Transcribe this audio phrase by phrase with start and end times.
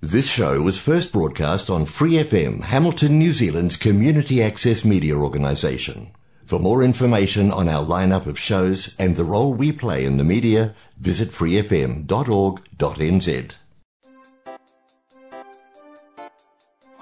[0.00, 6.12] This show was first broadcast on Free FM, Hamilton, New Zealand's community access media organisation.
[6.44, 10.22] For more information on our lineup of shows and the role we play in the
[10.22, 12.06] media, visit freefm.org.nz.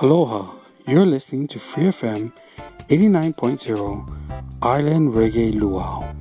[0.01, 0.55] Aloha,
[0.89, 2.33] you're listening to Free FM
[2.89, 4.09] 89.0
[4.63, 6.15] Island Reggae Luau.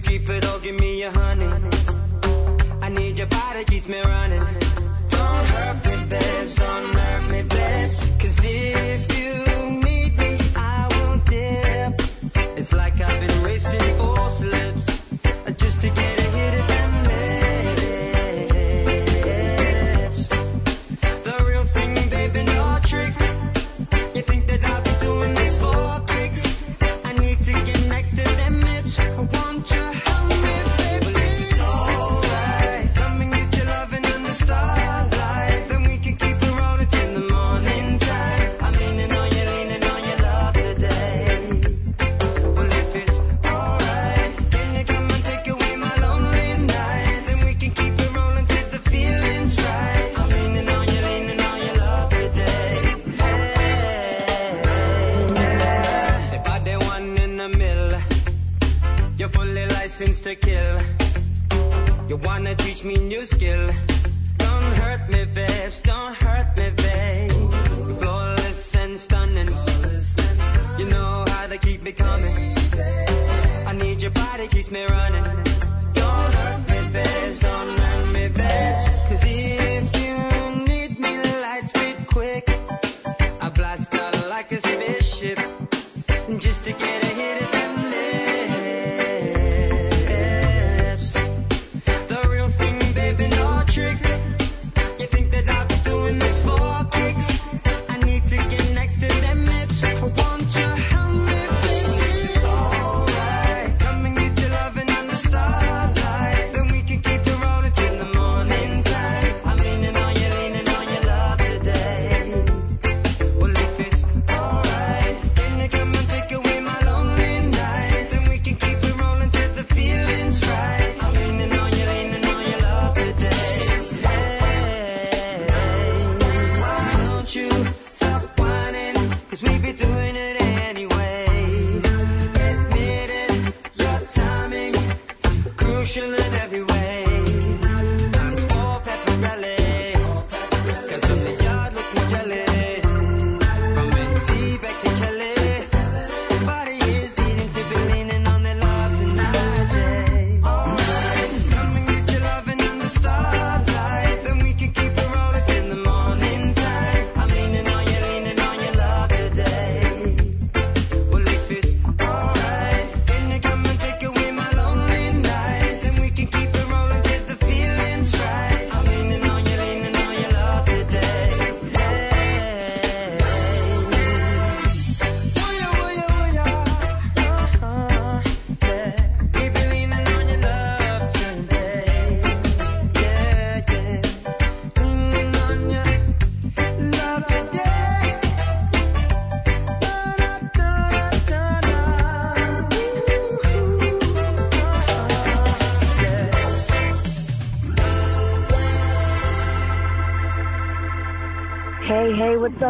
[0.00, 1.48] keep it all, give me your honey.
[2.82, 4.39] I need your body keeps me running.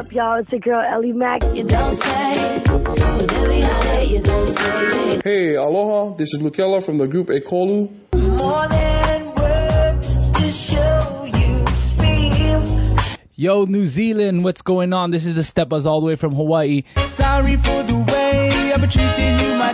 [0.01, 0.41] up, y'all?
[0.41, 1.43] It's your girl Ellie Mack.
[1.55, 4.05] You don't say whatever you say.
[4.07, 5.21] You don't say.
[5.23, 6.17] Hey, aloha.
[6.17, 7.91] This is Lukela from the group Ekolu.
[13.37, 15.11] Yo, New Zealand, what's going on?
[15.11, 16.83] This is the Steppas all the way from Hawaii.
[17.07, 18.20] Sorry for the way
[18.87, 19.71] treating you, my.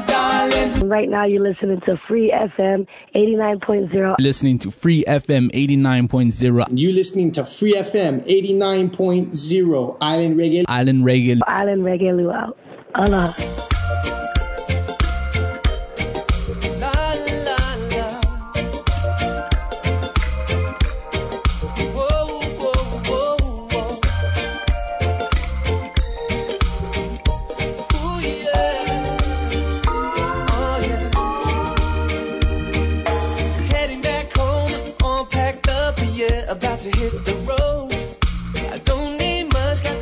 [0.83, 4.17] Right now, you're listening to Free FM 89.0.
[4.19, 6.67] Listening to Free FM 89.0.
[6.73, 9.97] You're listening to Free FM 89.0.
[10.01, 10.65] Island Reggae.
[10.69, 11.41] Island Reggae.
[11.47, 12.53] Island Reggae Luau.
[12.95, 14.26] Allah.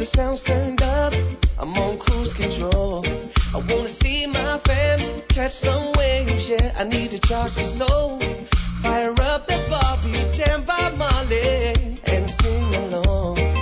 [0.05, 1.15] the sound turned up.
[1.59, 3.05] I'm on cruise control.
[3.55, 6.49] I wanna see my fans catch some waves.
[6.49, 8.19] Yeah, I need to charge the soul.
[8.83, 11.75] Fire up the Bobby, jam by Molly,
[12.05, 13.54] and sing along.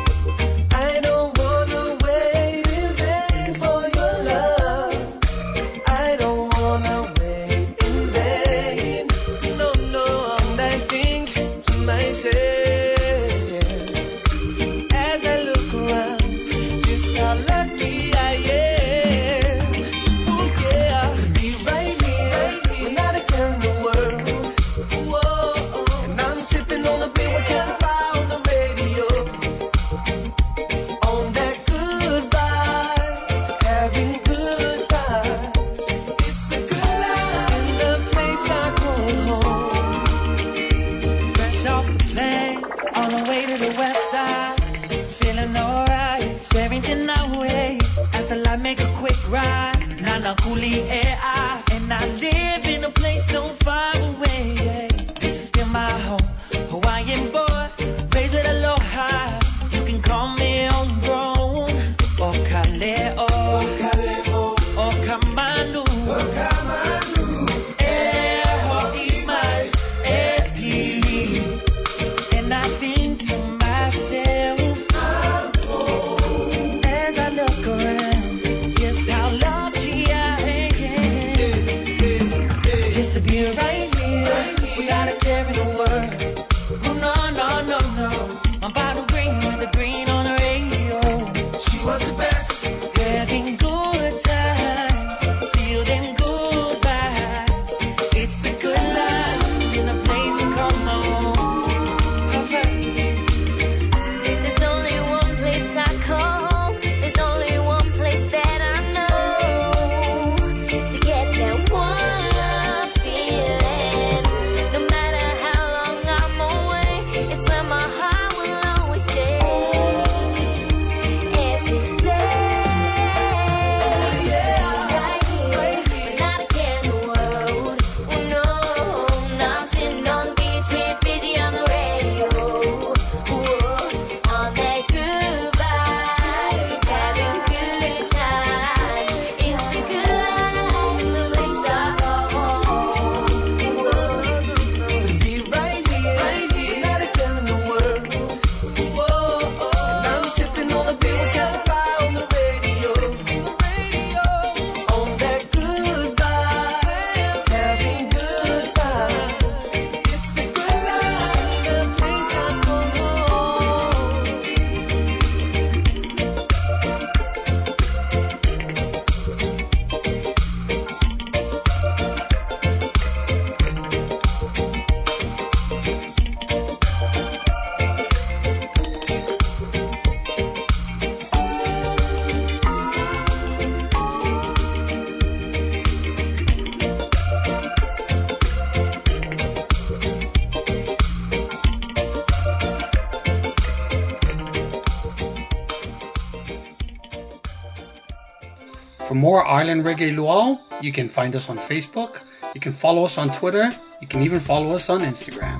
[199.32, 200.60] more Island Reggae Luau.
[200.82, 202.20] You can find us on Facebook.
[202.54, 203.70] You can follow us on Twitter.
[204.02, 205.58] You can even follow us on Instagram.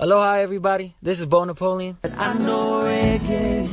[0.00, 0.96] Aloha, everybody.
[1.00, 1.96] This is Bo Napoleon.
[2.02, 3.70] And I know reggae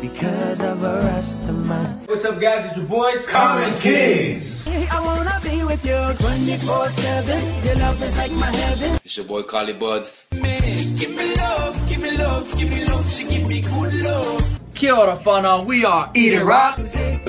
[0.00, 2.06] because of a Rastaman.
[2.08, 2.66] What's up, guys?
[2.66, 4.68] It's your boys, Common Kings.
[4.96, 7.64] I wanna be with you 24 7.
[7.66, 9.00] Your love is like my heaven.
[9.04, 10.24] It's your boy, Carly Buds.
[10.40, 10.62] Man,
[11.02, 13.10] give me love, give me love, give me love.
[13.10, 14.54] She give me good love.
[14.74, 15.64] Kia ora, whānau.
[15.66, 16.78] We are Eating Rock.
[16.78, 17.23] Music.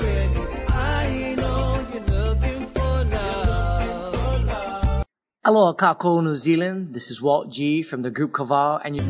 [5.46, 6.92] Aloha Kako New Zealand.
[6.92, 9.06] This is Walt G from the group Kaval and you're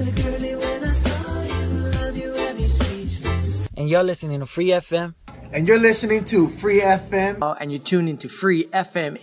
[3.75, 5.15] And you're listening to Free FM.
[5.51, 7.41] And you're listening to Free FM.
[7.41, 9.17] Uh, and you're tuned into Free FM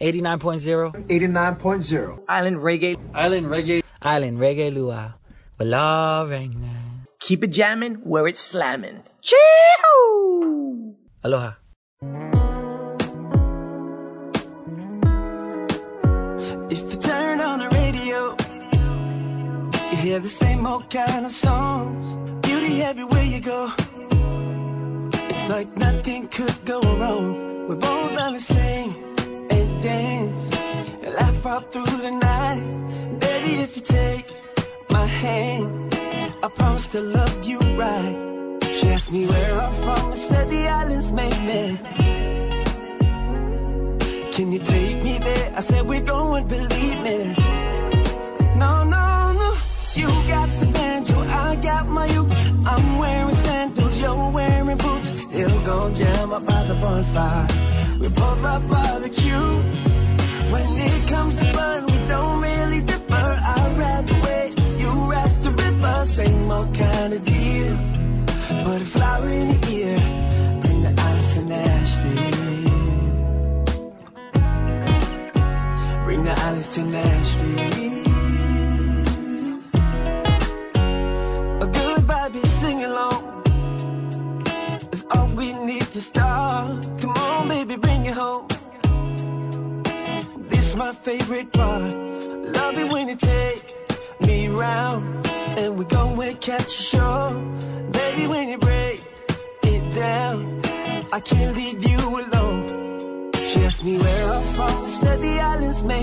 [0.00, 1.06] 89.0.
[1.08, 2.22] 89.0.
[2.28, 2.96] Island Reggae.
[3.12, 3.82] Island Reggae.
[4.00, 5.12] Island Reggae Luau.
[5.58, 6.32] We love.
[7.20, 9.02] Keep it jamming where it's slamming.
[9.20, 10.96] Chee-hoo!
[11.22, 11.60] Aloha.
[20.04, 22.04] Hear the same old kind of songs.
[22.46, 23.72] Beauty everywhere you go.
[25.32, 27.68] It's like nothing could go wrong.
[27.68, 28.88] We're both gonna sing
[29.50, 30.42] and dance
[31.04, 32.64] and laugh all through the night.
[33.18, 34.26] Baby, if you take
[34.90, 35.70] my hand,
[36.44, 38.14] I promise to love you right.
[38.76, 41.62] She asked me where I'm from, I said the islands made me.
[44.34, 45.52] Can you take me there?
[45.56, 47.53] I said we're going, believe me.
[51.54, 52.32] I got my uke.
[52.66, 55.22] I'm wearing sandals, you're wearing boots.
[55.22, 57.46] Still gon' jam up by the bonfire.
[58.00, 59.46] We both love barbecue.
[60.52, 63.38] When it comes to fun, we don't really differ.
[63.54, 67.76] I'd rather wait, you rap the river, same old kind of deal.
[68.64, 69.63] Put a flower in the
[85.94, 86.80] we to.
[87.00, 88.48] Come on, baby, bring it home.
[90.50, 91.92] This my favorite part.
[91.92, 93.62] Love it when you take
[94.20, 95.26] me round.
[95.56, 97.18] And we go and catch a show.
[97.92, 99.04] Baby, when you break
[99.62, 100.62] it down,
[101.12, 103.30] I can't leave you alone.
[103.46, 106.00] She asked me where I'm from, said the islands me.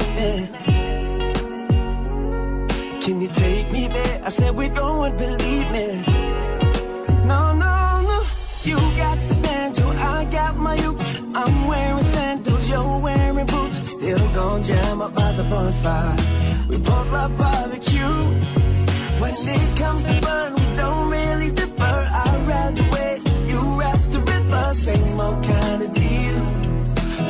[3.02, 4.22] Can you take me there?
[4.24, 5.88] I said we're going, believe me.
[7.26, 8.24] No, no, no.
[8.64, 9.11] You got
[14.42, 16.16] gon' jam up by the bonfire.
[16.70, 18.16] We both love barbecue.
[19.22, 21.98] When it comes to fun, we don't really differ.
[22.24, 23.20] I'd rather wait.
[23.52, 26.40] You rap the river, same old kind of deal.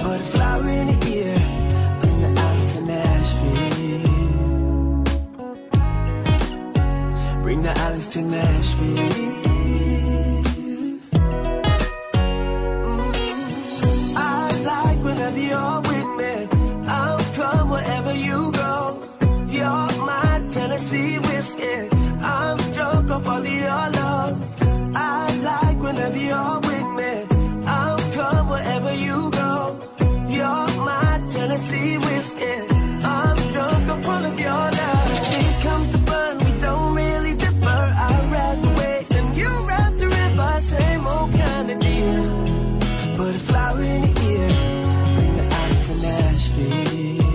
[0.04, 1.38] Put a flower in the ear,
[2.02, 4.14] bring the ice to Nashville.
[7.44, 9.41] Bring the islands to Nashville.
[25.94, 27.14] Whenever you're with me.
[27.68, 29.78] I'll come wherever you go.
[30.30, 32.56] You're my Tennessee whiskey.
[33.04, 35.10] I'm drunk up all of your love.
[35.40, 37.82] It comes to fun, we don't really differ.
[38.08, 40.60] I'd rather wait than you rap the river.
[40.62, 42.24] Same old kind of deal.
[43.18, 44.50] Put a flower in the ear.
[45.16, 47.26] Bring the ice to Nashville.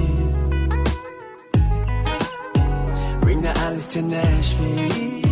[3.21, 5.25] Bring the islands to Nashville.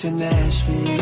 [0.00, 0.96] Bring to Nashville.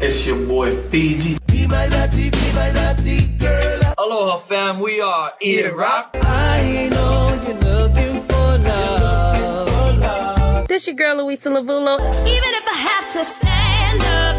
[0.00, 1.38] It's your boy Fiji.
[1.46, 3.80] Be my naughty, be my naughty girl.
[3.98, 6.16] Aloha fam, we are Eat Rock.
[6.22, 10.68] I know you're looking for love.
[10.68, 11.98] This your girl Luisa Lavulo.
[12.26, 14.36] Even if I have to stand up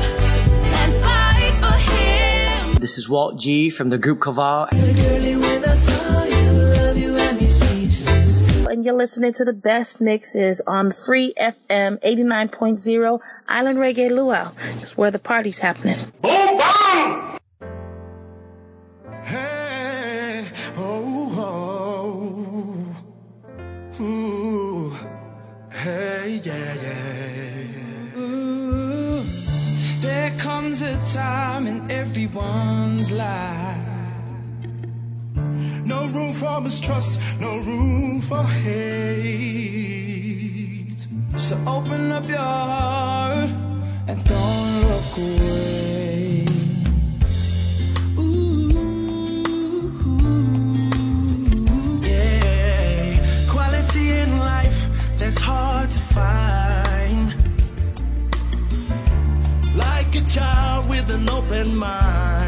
[0.79, 2.75] and fight for him.
[2.79, 4.67] This is Walt G from the group Kaval.
[8.67, 14.51] And you're listening to the best mixes on Free FM 89.0 Island Reggae Luau.
[14.81, 15.97] It's where the party's happening.
[16.21, 17.39] Boom, bang!
[19.23, 20.45] Hey,
[20.75, 21.33] oh,
[23.99, 24.03] oh.
[24.03, 24.93] Ooh,
[25.71, 28.19] hey, yeah, yeah.
[28.19, 29.23] Ooh,
[30.01, 33.76] there comes a time in everyone's life.
[35.87, 39.87] No room for mistrust, no room for hate.
[41.37, 43.49] So open up your heart
[44.09, 46.45] and don't look away.
[48.17, 48.71] Ooh,
[52.03, 53.17] yeah.
[53.49, 54.79] Quality in life
[55.17, 57.33] that's hard to find.
[59.73, 62.46] Like a child with an open mind.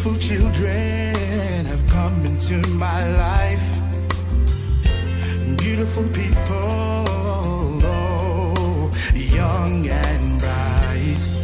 [0.00, 3.68] Beautiful children have come into my life.
[5.56, 7.04] Beautiful people,
[7.82, 11.37] oh, young and bright.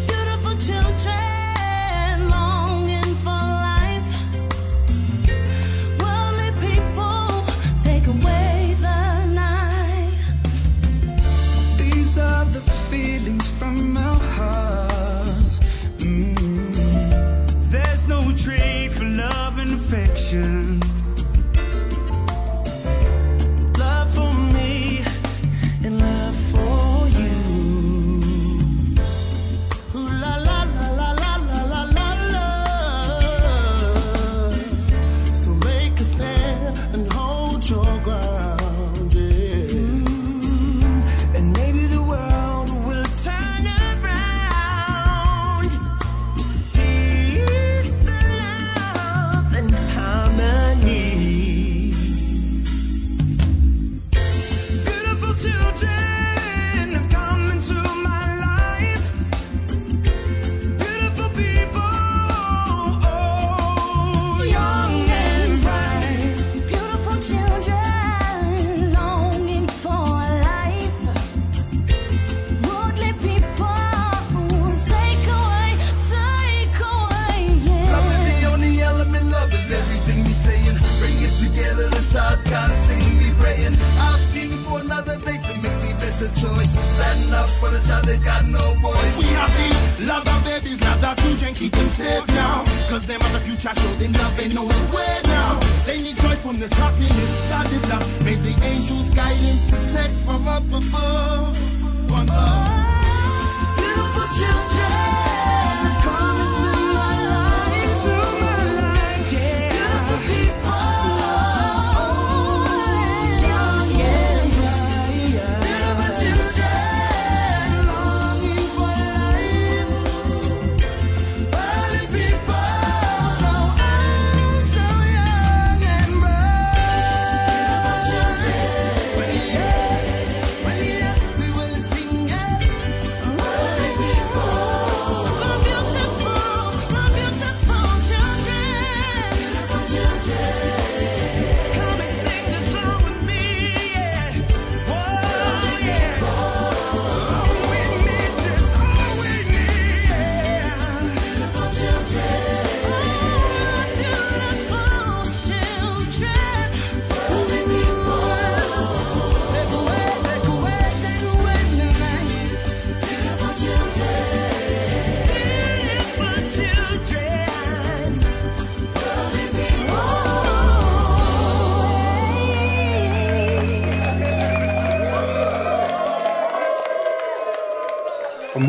[93.98, 94.08] They
[94.48, 95.60] know the way now.
[95.86, 98.24] They need joy from this happiness, did love.
[98.24, 102.10] May the angels guide and protect from up above.
[102.10, 103.76] One love.
[103.76, 105.23] Beautiful children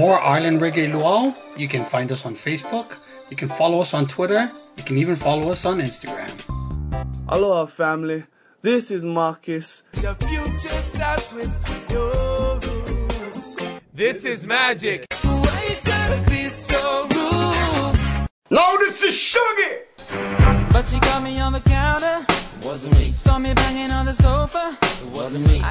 [0.05, 2.99] more Island Reggae Luau, you can find us on Facebook,
[3.31, 6.31] you can follow us on Twitter, you can even follow us on Instagram.
[7.27, 8.23] Aloha family,
[8.61, 9.81] this is Marcus.
[10.03, 11.51] Your future starts with
[11.89, 13.57] your roots.
[13.95, 15.07] This is magic.
[15.23, 18.27] Why you gotta be so rude?
[18.51, 19.73] No, this is Sugar!
[20.71, 22.17] But she got me on the counter.
[22.63, 23.11] Wasn't me.
[23.11, 24.77] Saw me banging on the sofa.
[24.83, 25.63] It wasn't me.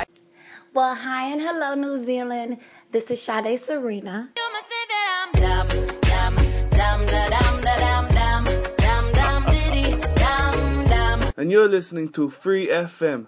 [0.74, 2.58] Well, hi and hello, New Zealand.
[2.94, 4.30] This is Sade Serena.
[4.36, 5.68] You must think that I'm dumb,
[6.12, 6.36] dumb,
[6.70, 8.44] dumb, da dum, da dum, dum,
[8.76, 11.32] dum, dum, diddy, dum, dum.
[11.36, 13.26] And you're listening to Free FM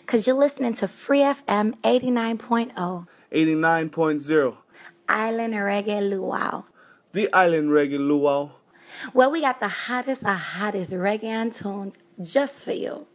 [0.00, 4.56] Because you're listening to Free FM 89.0, 89.0,
[5.10, 6.64] Island Reggae Luau.
[7.12, 8.52] the Island Reggae Luau.
[9.12, 13.06] Well, we got the hottest of hottest reggae tunes just for you.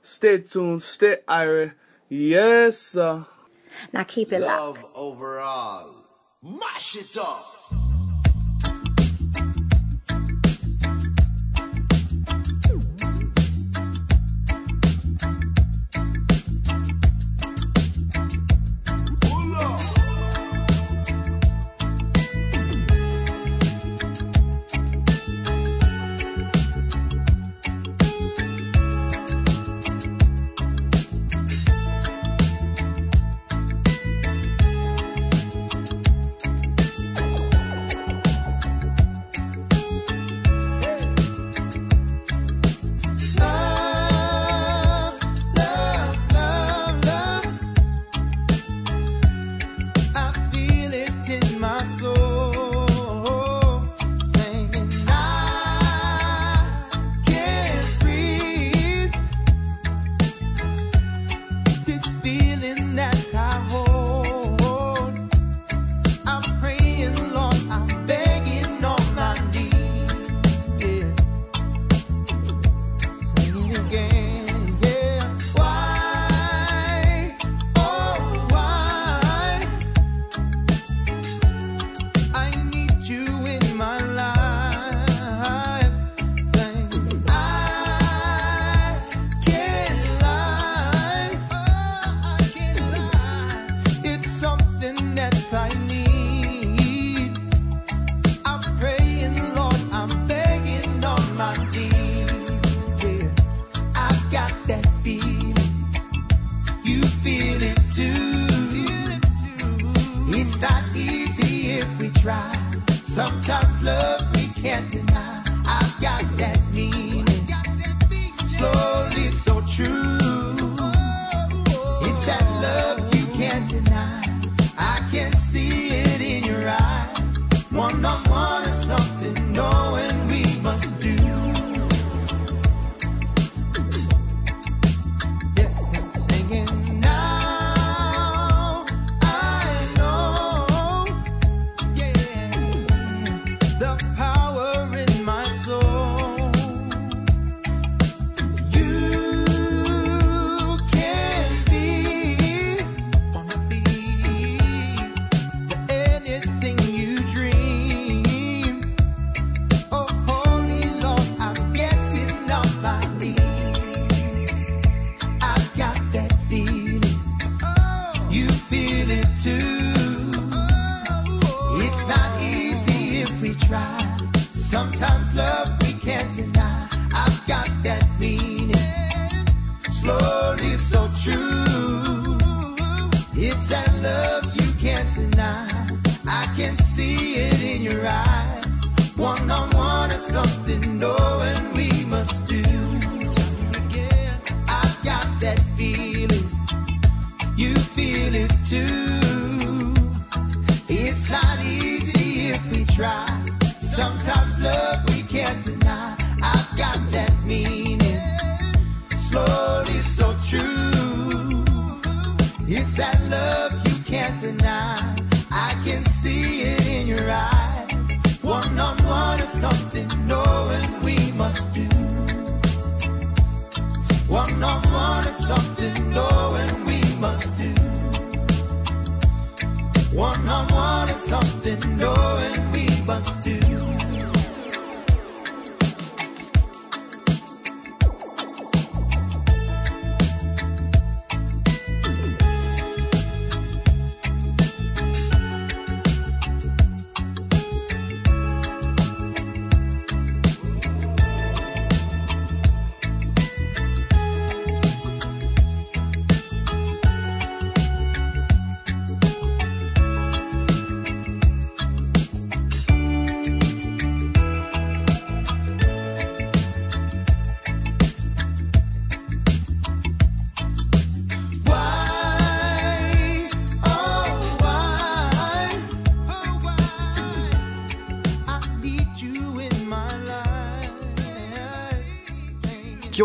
[0.00, 1.74] Stay tuned, stay irie.
[2.08, 3.26] Yes, sir.
[3.92, 4.82] Now keep it locked.
[4.82, 5.94] Love overall.
[6.42, 7.61] Mash it up.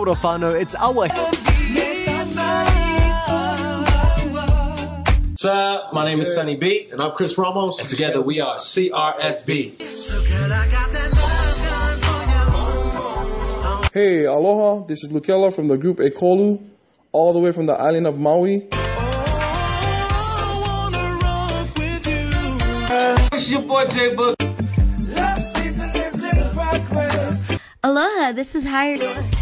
[0.08, 0.60] Orofano.
[0.60, 0.94] It's our.
[5.34, 5.94] What's up?
[5.94, 6.88] My name is Sunny B.
[6.92, 7.80] And I'm Chris Ramos.
[7.80, 9.82] And together we are CRSB.
[13.94, 14.86] Hey, aloha.
[14.86, 16.64] This is Lukela from the group Ekolu,
[17.12, 18.70] all the way from the island of Maui.
[22.90, 24.36] Oh, it's your boy J Boog.
[27.84, 29.37] Aloha, this is Hired.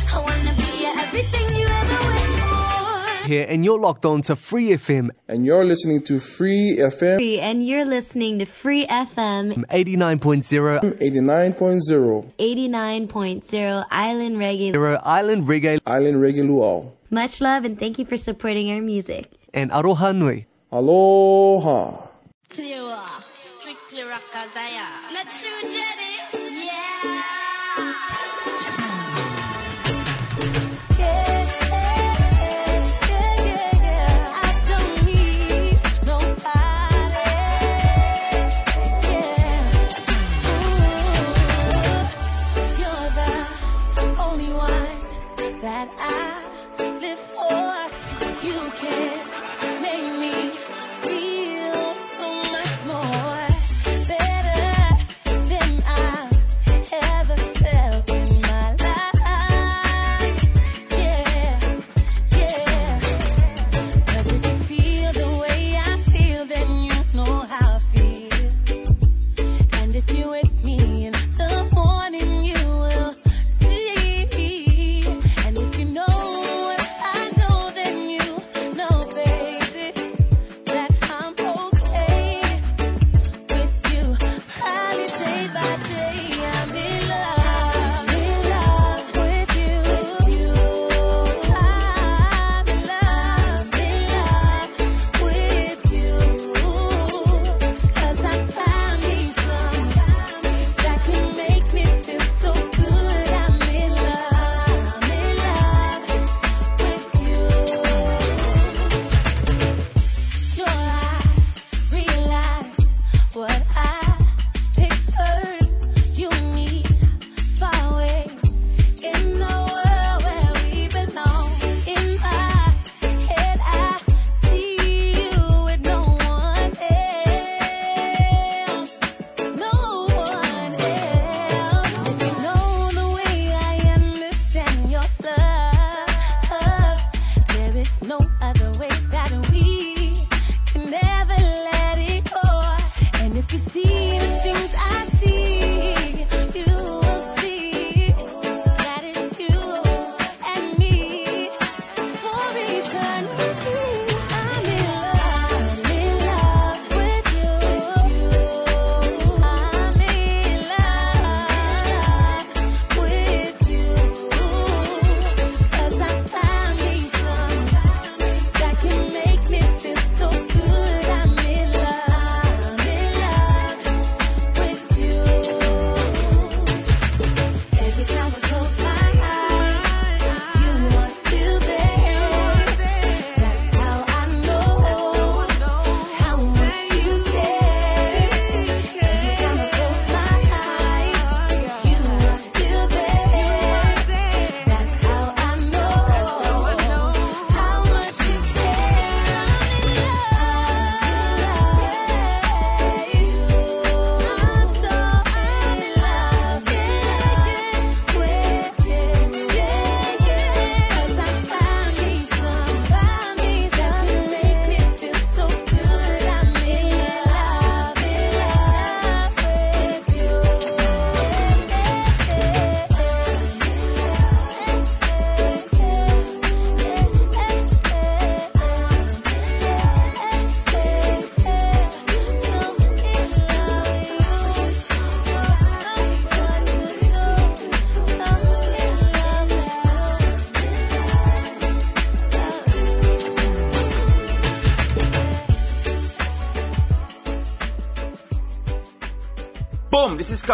[3.26, 5.10] Here, and you're locked on to Free FM.
[5.28, 7.16] And you're listening to Free FM.
[7.16, 10.80] Free, and you're listening to Free FM 89.0.
[11.00, 12.32] 89.0.
[12.38, 15.00] 89.0 Island Reggae.
[15.04, 15.80] Island Reggae.
[15.88, 16.92] Island Reggae Luau.
[17.10, 19.32] Much love and thank you for supporting our music.
[19.56, 20.46] And Aroha Nui.
[20.72, 22.10] Aloha.
[22.50, 22.96] Clear,
[23.34, 24.22] strictly rock
[25.12, 26.05] Let's shoot Jenny.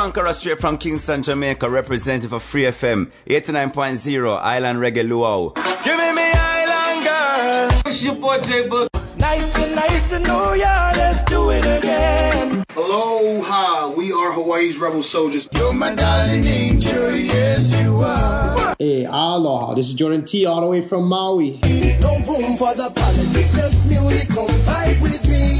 [0.02, 5.54] conqueror straight from Kingston, Jamaica, representative for Free FM 89.0 Island Reggae Luau.
[5.86, 7.82] Give me me Island Girl.
[7.86, 8.88] It's your boy J Boog.
[9.20, 10.92] Nice and nice to know ya.
[10.96, 12.64] Let's do it again.
[12.76, 13.90] Aloha.
[13.92, 15.48] We are Hawaii's rebel soldiers.
[15.52, 17.16] You're my darling angel.
[17.16, 18.74] Yes, you are.
[18.80, 19.76] Hey, aloha.
[19.76, 20.48] This is Jordan T.
[20.48, 21.60] All the way from Maui.
[22.02, 23.56] No room for the politics.
[23.56, 24.30] Just music.
[24.30, 25.52] Come fight with me.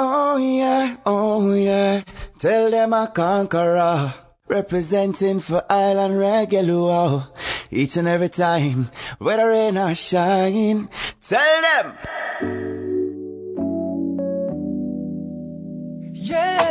[0.00, 2.02] Oh yeah, oh yeah.
[2.38, 4.14] Tell them I conqueror,
[4.46, 7.26] representing for Island Regular,
[7.72, 10.88] each and every time, whether rain or shine.
[11.20, 11.98] Tell them!
[16.14, 16.67] Yeah!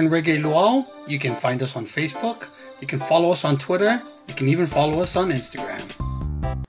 [0.00, 2.48] Island Reggae Luau, you can find us on Facebook,
[2.80, 5.99] you can follow us on Twitter, you can even follow us on Instagram.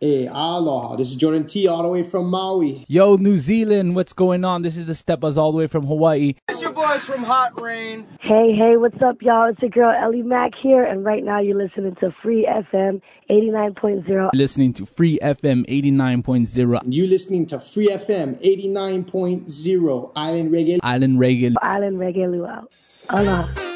[0.03, 0.95] Hey, aloha.
[0.95, 2.85] This is Jordan T all the way from Maui.
[2.87, 4.63] Yo, New Zealand, what's going on?
[4.63, 6.33] This is the Steppers all the way from Hawaii.
[6.49, 8.07] It's your boys from Hot Rain.
[8.19, 9.51] Hey, hey, what's up, y'all?
[9.51, 14.31] It's your girl Eli-Mac here, and right now you're listening to Free FM 89.0.
[14.33, 20.79] Listening to Free FM 89.0 You listening to Free FM 89.0 Island Reggae.
[20.81, 21.53] Island Reggae.
[21.61, 22.65] Island Reggae Luau.
[23.11, 23.70] Aloha.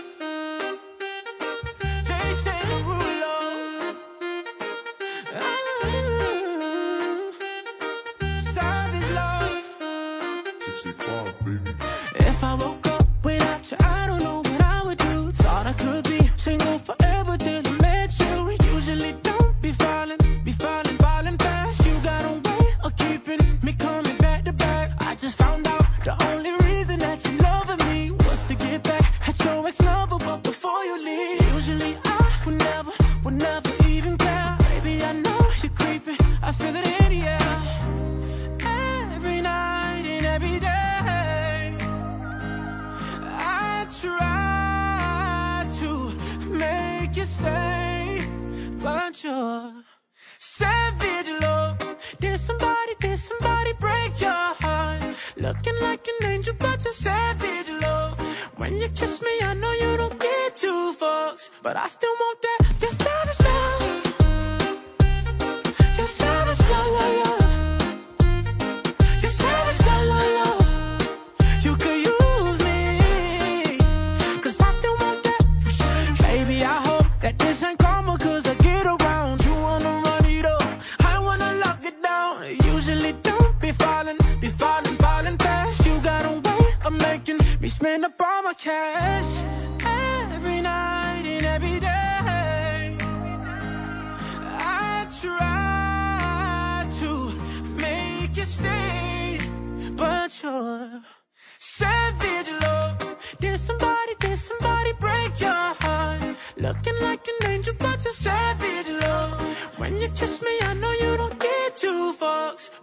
[56.86, 58.20] But you're savage love.
[58.58, 62.42] When you kiss me, I know you don't get two fucks, but I still want
[62.42, 62.74] that.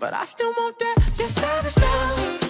[0.03, 0.97] But I still want that.
[1.17, 2.42] Your savage love.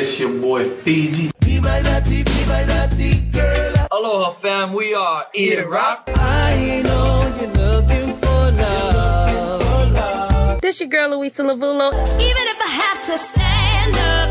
[0.00, 1.32] It's your boy Fiji.
[1.40, 3.74] Be my naughty, be my naughty girl.
[3.90, 6.08] Aloha fam, we are Eat Rock.
[6.14, 10.60] I know you're looking for love.
[10.60, 11.90] This your girl Luisa Lavulo.
[12.20, 14.30] Even if I have to stand up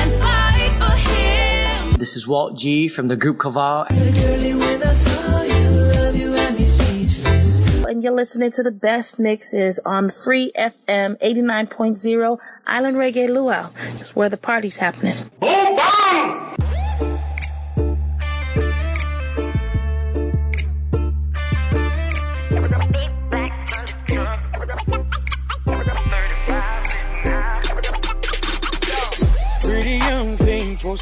[0.00, 1.98] and fight for him.
[1.98, 3.86] This is Walt G from the group Kaval.
[8.04, 13.70] You're listening to the best mixes on Free FM 89.0 Island Reggae Luau.
[13.98, 15.30] It's where the party's happening.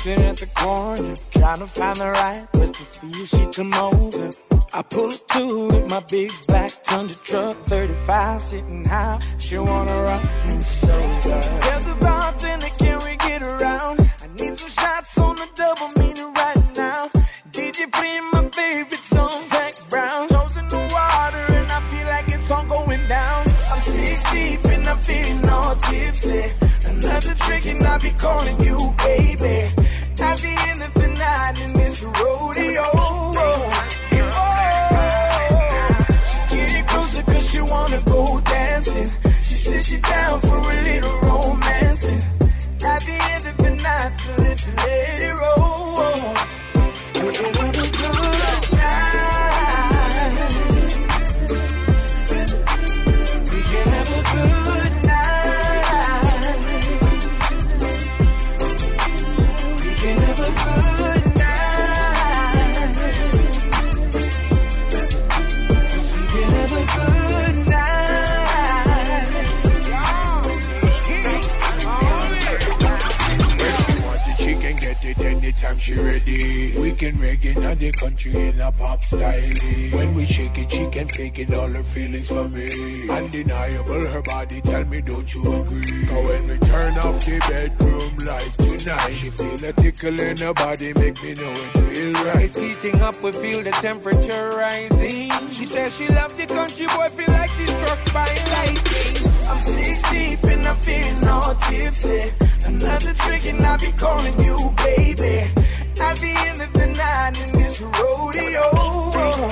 [0.04, 2.48] At the corner, trying to find the right
[3.26, 4.51] she come over.
[4.74, 9.20] I pull up to with my big black Tundra truck, 35 sitting high.
[9.36, 11.62] She wanna rock me so bad.
[11.62, 14.00] Tell the bartender, can we get around?
[14.22, 17.10] I need some shots on the double meaning right now.
[17.50, 20.28] DJ playing my favorite song, Zac Brown.
[20.28, 23.44] Toes in the water and I feel like it's all going down.
[23.70, 26.44] I'm six deep and I'm feeling all tipsy.
[26.86, 29.81] Another trick and I'll be calling you baby.
[40.00, 40.41] Down
[75.82, 76.78] she ready.
[76.78, 79.52] We can reggae in the country in a pop style.
[79.92, 83.10] When we shake it, she can fake it, all her feelings for me.
[83.10, 86.06] Undeniable, her body tell me, don't you agree?
[86.06, 90.54] Cause when we turn off the bedroom light tonight, she feel a tickle in her
[90.54, 92.44] body, make me know it feel right.
[92.44, 95.30] It's heating up, we feel the temperature rising.
[95.48, 99.21] She says she loves the country boy, feel like she's struck by lightning.
[99.62, 102.32] Six deep and I'm feeling all tipsy.
[102.66, 105.38] Another trick and I'll be calling you baby.
[106.00, 108.62] At the end of the night in this rodeo.
[108.74, 109.50] Oh,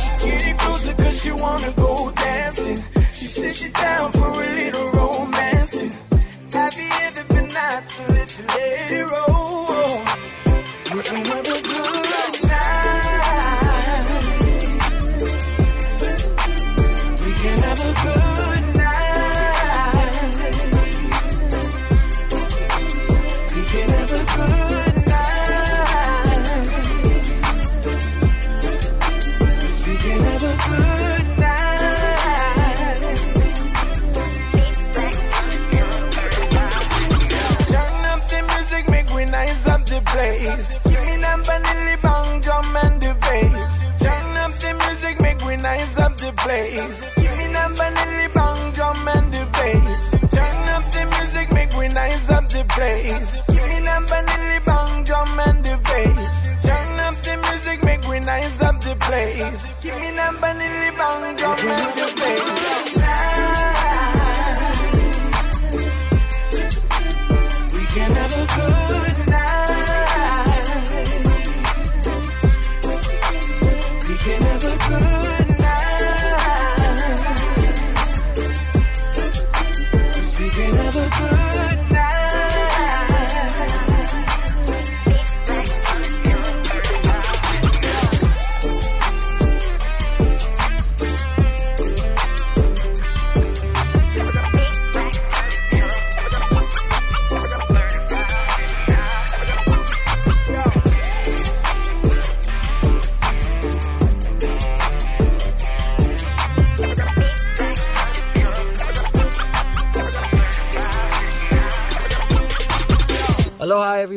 [0.00, 2.82] she getting closer cause she wanna go dancing.
[3.12, 5.92] She said she down for a little romancing.
[6.54, 10.02] At the end of the night, so let's let it roll.
[10.92, 11.53] We
[52.84, 53.32] place.
[53.48, 56.34] Give me number nilly bang drum and the bass.
[56.66, 59.60] Turn up the music, make we nice up the place.
[59.82, 62.73] Give me number nilly bang drum and the bass.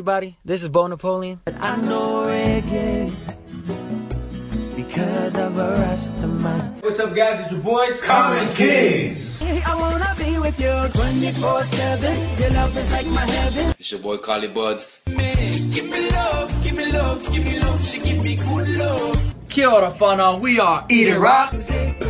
[0.08, 0.38] Everybody.
[0.46, 1.42] This is Bo Napoleon.
[1.60, 3.12] I know reggae
[4.74, 6.82] because of a Rastaman.
[6.82, 7.42] What's up, guys?
[7.42, 9.42] It's your boys, Common Kings.
[9.42, 12.40] I wanna be with you 24 7.
[12.40, 13.76] Your love is like my heaven.
[13.78, 14.98] It's your boy Carly Buds.
[15.08, 17.84] Give me love, give me love, give me love.
[17.84, 19.36] She give me good love.
[19.50, 22.07] Kia ora whanau, we are Eat It Rock.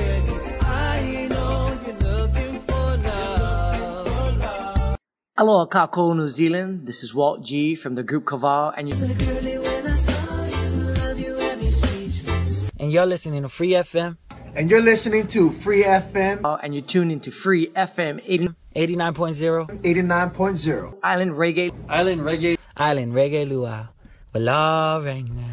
[5.38, 5.48] Love.
[5.48, 6.86] Aloha Kako, New Zealand.
[6.88, 10.94] This is Walt G from the group Kaval, and you Girlie, when I saw you,
[10.94, 12.70] love you had me speechless.
[12.80, 14.18] And you're listening to Free FM.
[14.56, 16.42] And you're listening to Free FM.
[16.44, 19.82] Uh, and you're tuned into Free FM 80, 89.0.
[19.84, 20.98] 89.0.
[21.04, 21.72] Island Reggae.
[21.90, 22.58] Island Reggae.
[22.76, 23.88] Island Reggae Luau.
[24.34, 25.44] Well, right now.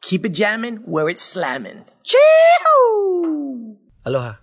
[0.00, 1.84] Keep it jamming where it's slamming.
[2.04, 3.76] Chee-hoo!
[4.04, 4.34] Aloha.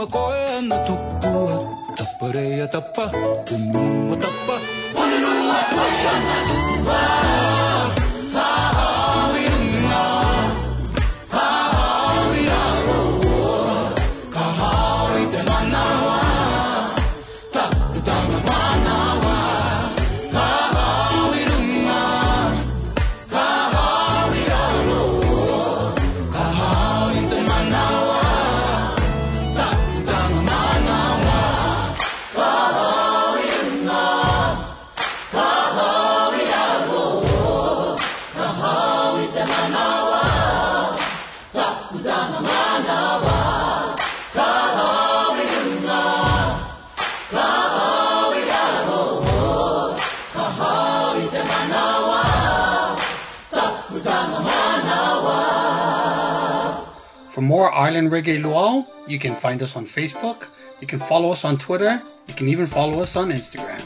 [0.00, 1.76] は公のトップは。
[1.94, 4.39] タッパレやタッパ海はタッパ
[57.90, 60.46] For more Island Reggae Luau, you can find us on Facebook,
[60.80, 63.82] you can follow us on Twitter, you can even follow us on Instagram.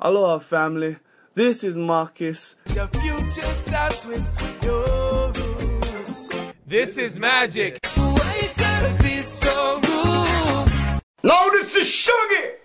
[0.00, 0.96] Aloha, family.
[1.34, 2.56] This is Marcus.
[2.74, 4.24] Your future starts with
[4.62, 6.30] your roots.
[6.66, 7.78] This is magic.
[7.96, 11.00] Why you gotta be so rude?
[11.22, 12.56] No, this is Sugar.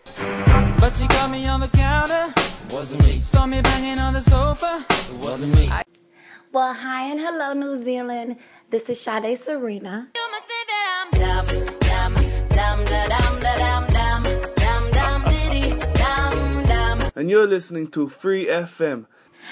[0.80, 2.34] But she caught me on the counter.
[2.72, 3.20] Wasn't me.
[3.20, 4.86] Saw me banging on the sofa.
[4.90, 5.70] It wasn't me.
[6.54, 8.38] Well, hi and hello, New Zealand.
[8.70, 10.10] This is Sade Serena.
[17.16, 19.08] And you're listening to Free FM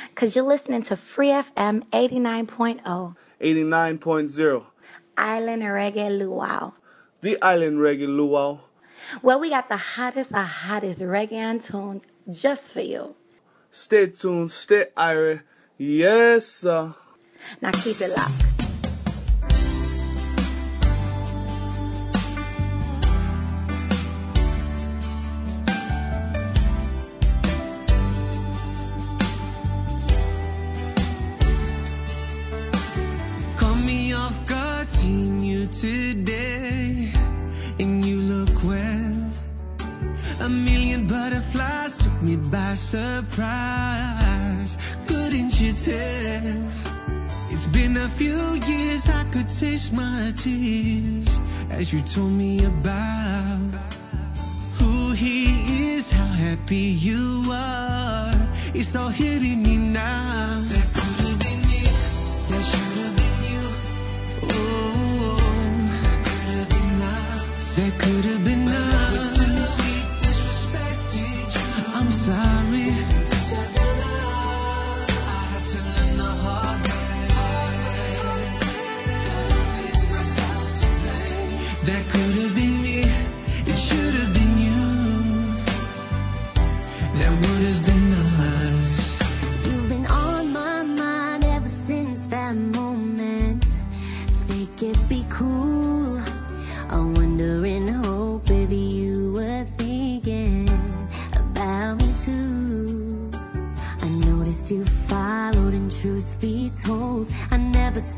[0.10, 4.66] Because you're listening to Free FM 89.0, 89.0,
[5.18, 6.74] Island Reggae Luau.
[7.22, 8.60] the Island Reggae Luau.
[9.24, 13.16] Well, we got the hottest of hottest reggae tunes just for you.
[13.72, 15.42] Stay tuned, stay irie.
[15.78, 16.94] Yes, sir.
[17.62, 18.65] Now keep it locked.
[35.06, 37.12] Guard you today,
[37.80, 39.32] and you look well.
[40.42, 43.18] A million butterflies took me by surprise.
[45.08, 46.58] Couldn't you tell?
[47.50, 51.40] It's been a few years, I could taste my tears
[51.70, 53.72] as you told me about
[54.78, 58.34] who he is, how happy you are.
[58.74, 60.95] It's all hitting me now.
[67.76, 67.84] Us.
[67.84, 69.38] That could have been us.
[70.22, 71.68] Disrespected you.
[71.94, 72.90] I'm sorry.
[75.10, 77.28] I had to learn the hard way.
[80.12, 81.54] Myself to blame.
[81.86, 83.00] That could have been me.
[83.68, 84.84] It should have been you.
[87.20, 88.96] That would have been us.
[89.66, 93.66] You've been on my mind ever since that moment.
[94.48, 95.85] Fake it, be cool.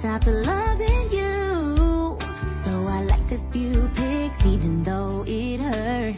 [0.08, 2.18] Stopped loving you.
[2.64, 6.16] So I liked a few pics, even though it hurt.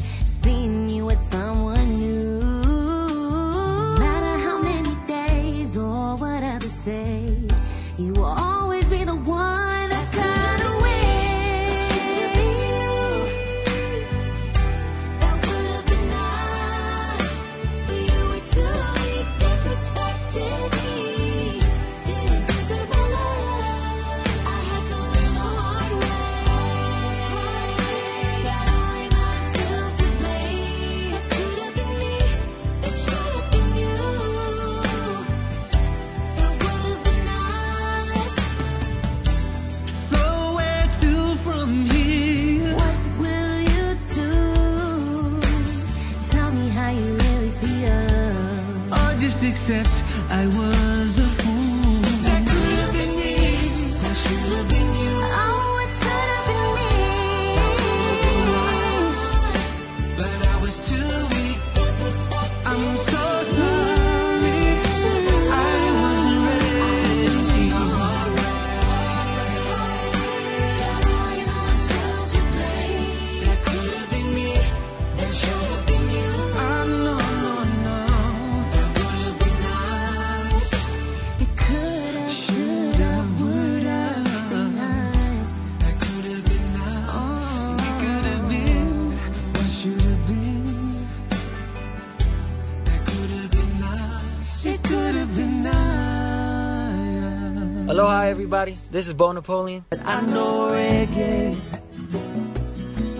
[98.49, 98.75] Everybody.
[98.89, 99.85] This is Bo Napoleon.
[100.05, 101.55] I know reggae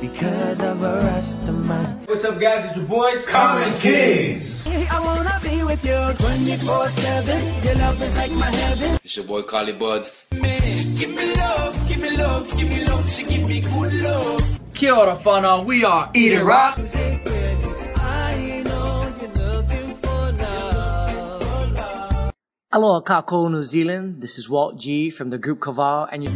[0.01, 2.07] because of a Rastaman.
[2.07, 2.65] What's up, guys?
[2.65, 4.65] It's your boys, Common Kings.
[4.67, 7.63] I wanna be with you 24-7.
[7.63, 8.97] Your love is like my heaven.
[9.03, 10.17] It's your boy, Carly Buds.
[10.31, 13.07] Give me love, give me love, give me love.
[13.07, 14.41] She give me good love.
[14.73, 16.79] Kia ora whānau, we are Eat It Rock.
[22.79, 23.03] Love.
[23.03, 24.21] Aloha Kako, New Zealand.
[24.21, 26.29] This is Walt G from the group Kaval, and you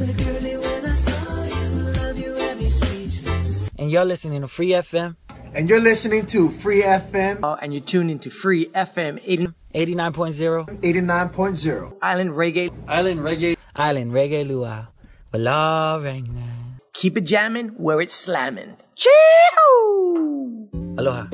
[3.79, 5.15] And you're listening to Free FM.
[5.55, 7.43] And you're listening to Free FM.
[7.43, 10.81] Uh, and you're tuned into Free FM 80, 89.0.
[10.81, 11.93] 89.0.
[12.01, 12.71] Island Reggae.
[12.87, 13.57] Island Reggae.
[13.75, 14.87] Island Reggae Luau.
[15.33, 16.79] Wala Rangna.
[16.93, 18.77] Keep it jamming where it's slamming.
[18.95, 20.69] Chee-hoo!
[20.97, 21.27] Aloha.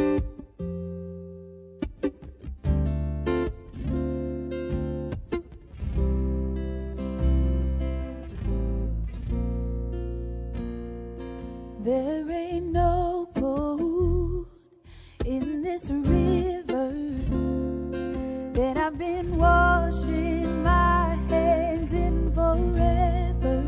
[11.90, 14.46] There ain't no gold
[15.26, 16.94] in this river
[18.54, 23.64] that I've been washing my hands in forever.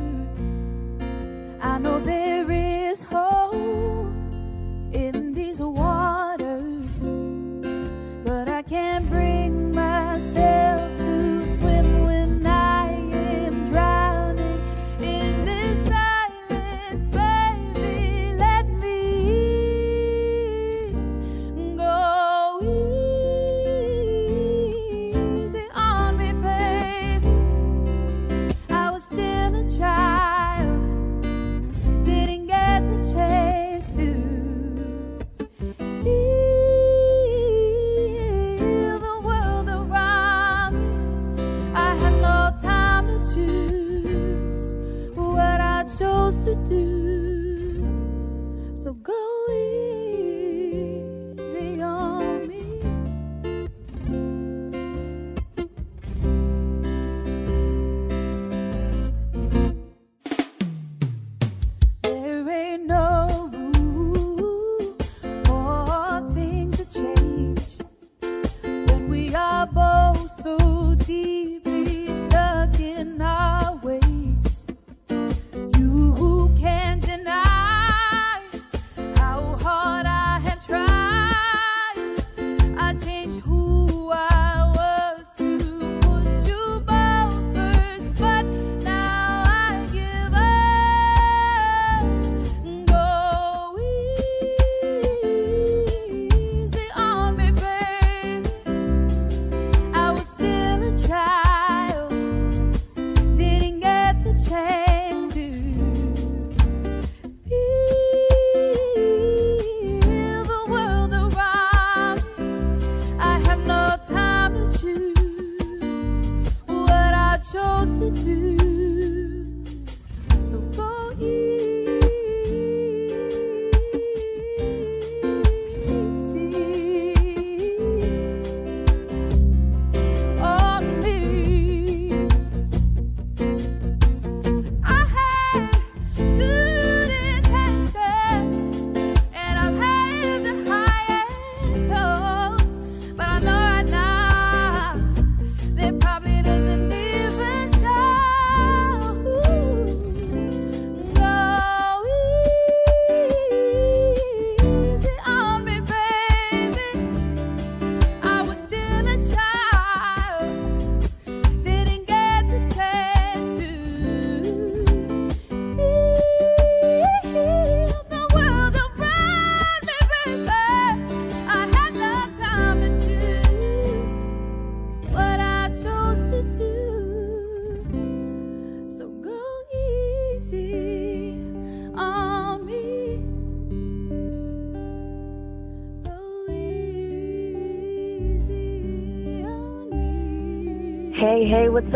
[1.63, 2.40] I know there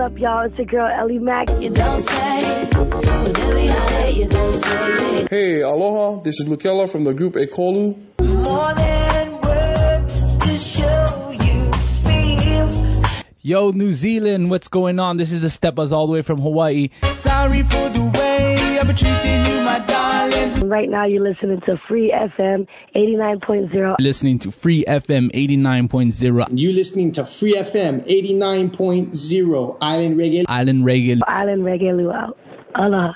[0.05, 0.45] up, y'all?
[0.45, 1.49] It's your girl Eli-Mac.
[1.59, 5.27] You don't say, whatever you say, you don't say.
[5.31, 6.21] Hey, aloha.
[6.21, 7.97] This is Lukela from the group Ekolu.
[8.19, 11.71] More than words to show you
[12.05, 13.03] feel.
[13.41, 15.17] Yo, New Zealand, what's going on?
[15.17, 16.89] This is the Step Buzz all the way from Hawaii.
[17.05, 20.04] Sorry for the way I've been treating you, my darling.
[20.33, 23.95] And right now you're listening to Free FM 89.0.
[23.99, 26.47] Listening to Free FM 89.0.
[26.51, 30.45] You're listening to Free FM 89.0 Island Reggae.
[30.47, 31.21] Island Reggae.
[31.27, 32.33] Island Reggae Luau.
[32.73, 33.13] Aloha.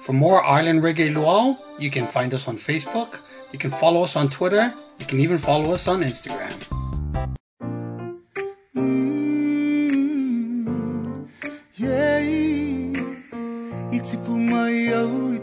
[0.00, 3.20] For more Island Reggae Luau, you can find us on Facebook,
[3.52, 6.54] you can follow us on Twitter, you can even follow us on Instagram.
[8.74, 9.07] Yeah,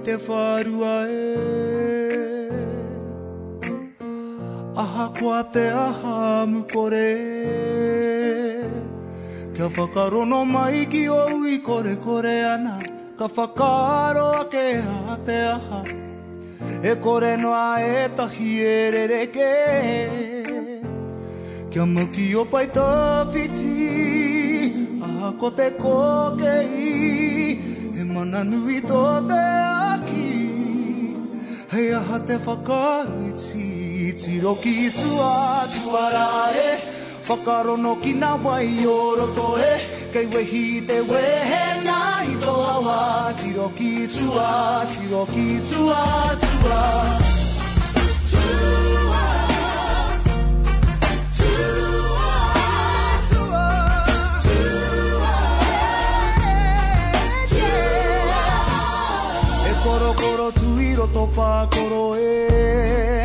[0.06, 1.22] te whārua e.
[4.84, 7.10] Aha kua te aha mukore
[9.56, 12.76] Kia whakarono mai ki ou i kore kore ana.
[13.18, 14.66] Ka whakaro ake
[15.14, 15.82] a te aha.
[16.92, 19.54] E kore noa e tahi e rereke.
[21.72, 22.90] Kia mauki o pai tā
[23.34, 23.74] whiti
[25.08, 26.58] Aha ko te koke
[26.90, 26.94] i
[27.96, 29.02] E mana nui tō
[29.32, 29.75] te aha
[31.76, 36.28] Hei aha te whakaru i ti Tiro ki tua tuara
[36.68, 36.70] e.
[37.28, 39.76] Whakarono ki nā wai o roto e
[40.16, 42.00] Kei wehi te wehe nā
[42.32, 42.98] i tō awa
[43.44, 44.50] Tiro ki tua,
[44.96, 46.04] tiro ki tua,
[46.48, 47.35] tua
[61.36, 63.24] tuiro pākoro e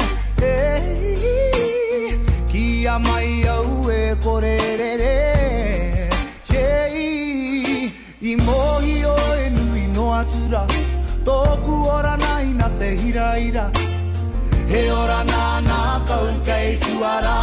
[2.52, 6.10] e mai au e kore re re
[6.48, 10.66] Hei I mohi o e nui no atura
[11.24, 13.70] Tōku ora nai na te hira ira
[14.68, 17.38] He ora nā nā kau kei tuara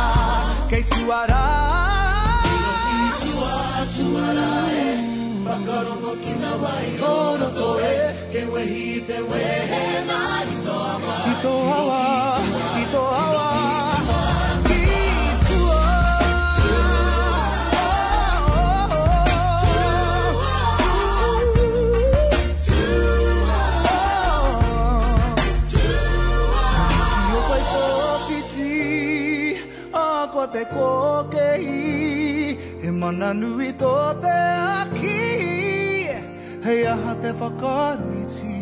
[0.70, 1.44] Kei tuara.
[3.96, 4.50] Tuara
[4.84, 4.88] e
[5.48, 7.96] Whakarongo ki na wai o roto e
[8.32, 10.57] Ke wehi te wehe nā
[30.58, 34.38] te koke i He mana nui tō te
[34.82, 35.18] aki.
[36.66, 38.57] Hei aha te whakaruiti.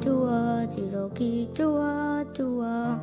[0.00, 3.00] Tua, tiro ki tua, tua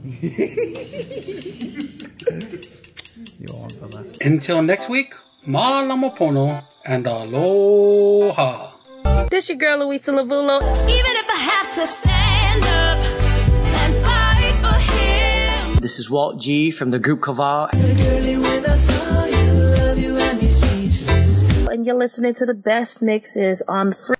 [4.22, 5.14] Until next week,
[5.46, 8.72] malama pono and aloha.
[9.30, 10.60] This your girl Louisa Lavulo.
[10.88, 12.98] Even if I have to stand up
[13.80, 15.76] and fight for him.
[15.80, 17.68] This is Walt G from the group Kaval.
[21.70, 24.19] And you're listening to the best mixes on free.